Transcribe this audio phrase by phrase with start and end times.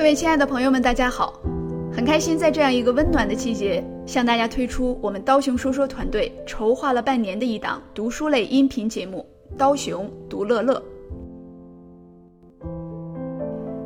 [0.00, 1.38] 各位亲爱的朋友们，大家好！
[1.92, 9.28] 很开心在这样一个温暖的季节，向大家推出我们刀熊说说团队筹划了半年的一档读书类音频节目
[9.58, 10.82] 《刀熊读乐乐》。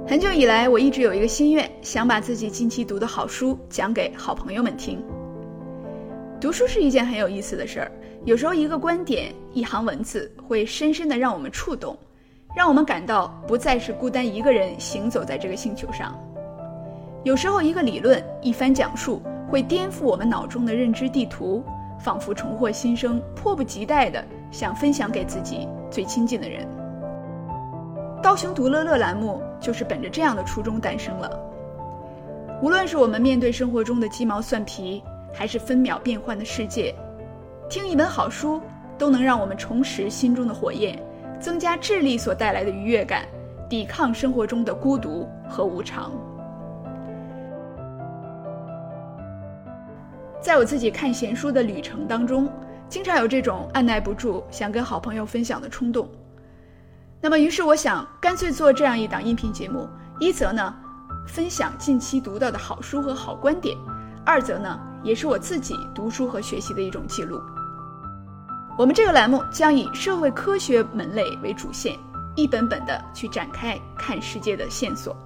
[0.06, 5.02] 很久以来，我一直有一个心愿，想把自己近期读的好书讲给好朋友们听。
[6.40, 7.90] 读书是一件很有意思的事儿，
[8.24, 11.98] 有时候一个观点、一行文字会深深的让我们触动。
[12.54, 16.16] 让我们感到不再是孤单一个人行走在这个星球上。
[17.24, 21.64] 有时候，一个理论一番讲述，会颠覆我们脑中的认知地图，
[21.98, 26.64] 仿佛重获新生，迫不及待地想分享给自己最亲近的人。
[28.22, 31.40] 刀熊读乐乐栏目就是本着这样的初衷诞生了。
[32.62, 36.94] 无论是我们面对生活中的鸡毛蒜皮，还是分秒变幻的世界，
[37.68, 38.60] 听一本好书
[38.96, 40.96] 都能让我们重拾心中的火焰。
[41.44, 43.26] 增加智力所带来的愉悦感，
[43.68, 46.10] 抵抗生活中的孤独和无常。
[50.40, 52.50] 在我自己看闲书的旅程当中，
[52.88, 56.08] 经常有这种按耐不住想跟好朋友分享的冲动。
[57.20, 59.86] 那么，于是我想干脆做这样一档音频节目：
[60.18, 60.74] 一则呢，
[61.28, 63.76] 分享近期读到的好书和好观点；
[64.24, 67.38] 二则呢，也是我自己读书和学习的一种记录。
[68.76, 71.96] 我们这个栏目将以社会科学门类为主线，
[72.34, 75.16] 一本本的去展开看世界的线索。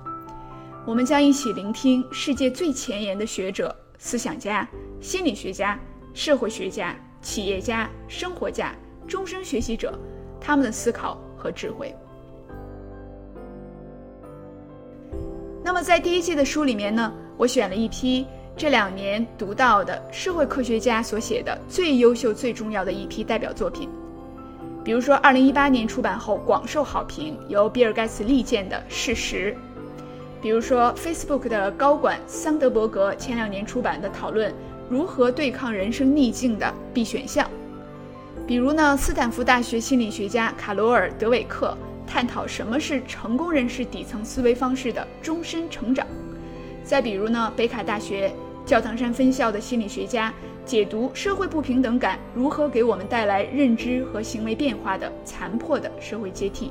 [0.84, 4.68] 我们将一起聆听世界最前沿的学者、思想家、
[5.00, 5.80] 心理学家、
[6.12, 8.74] 社会学家、企业家、生活家、
[9.06, 9.98] 终身学习者
[10.38, 11.94] 他们的思考和智慧。
[15.64, 18.26] 那么在第一季的书里面呢，我选了一批。
[18.58, 23.88] 这两年读到的社会科学家所写的最优秀、最重要的一批代表作品，
[24.82, 29.56] 比如说2018年出版后广受好评、由比尔·盖茨力荐的《事实》，
[30.42, 34.52] 比如说 Facebook 的高管桑德伯格前两年出版的讨论
[34.90, 37.48] 如何对抗人生逆境的必选项，
[38.44, 46.04] 比如呢，斯坦福大学心理学家卡罗尔·德韦克探讨什么是成功人士底层思维方式的终身成长，
[46.82, 48.32] 再比如呢，北卡大学。
[48.68, 50.30] 教堂山分校的心理学家
[50.66, 56.70] 解读社会不平等感如何给我们带来认知和行为变化的残破的社会阶梯。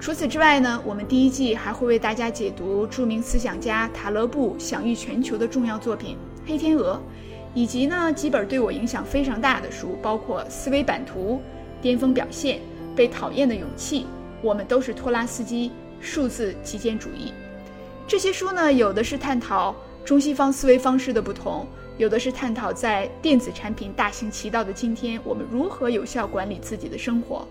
[0.00, 6.16] 除此之外呢，我们第一季还会为大家解读著名思想家塔勒布享誉全球的重要作品
[6.48, 6.94] 《黑天鹅》，
[7.54, 11.34] 以及呢几本对我影响非常大的书，包括《思维版图》
[11.80, 12.56] 《巅峰表现》
[12.96, 14.00] 《被讨厌的勇气》
[14.42, 15.68] 《我们都是托拉斯基》
[16.00, 17.28] 《数字极简主义》。
[18.08, 19.72] 这些书呢，有的是探讨。
[20.04, 27.46] 中西方思维方式的不同，有的是探讨在电子产品大行其道的今天，我们如何有效管理自己的生活；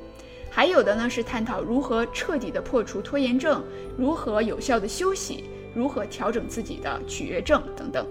[0.49, 3.63] 还有的呢是探讨如何彻底的破除拖延症，
[3.97, 8.05] 如何有效的休息，如何调整自己的取悦症等等。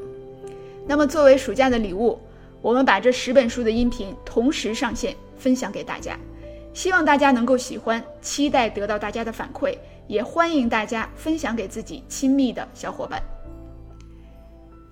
[0.87, 2.19] 那么作为暑假的礼物，
[2.63, 6.19] 我们把这十本书的音频同时上线分享给大家，
[6.73, 9.77] 希望大家能够喜欢，期待得到大家的反馈，
[10.07, 13.23] 也欢迎大家分享给自己亲密的小伙伴。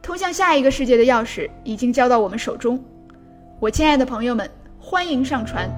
[0.09, 2.83] 通向下一个世界的钥匙已经交到我们手中，
[3.61, 5.71] 我亲爱的朋友们，欢迎上船，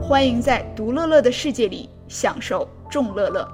[0.00, 3.46] 欢迎在独乐乐的世界里享受众乐乐。